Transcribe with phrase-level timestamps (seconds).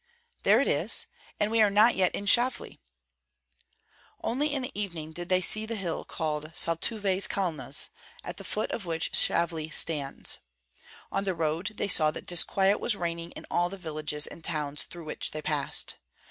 [0.41, 1.05] "There it is!
[1.39, 2.79] And we are not yet in Shavli."
[4.23, 7.89] Only in the evening did they see the hill called Saltuves Kalnas,
[8.23, 10.39] at the foot of which Shavli stands.
[11.11, 14.85] On the road they saw that disquiet was reigning in all the villages and towns
[14.85, 15.99] through which they passed.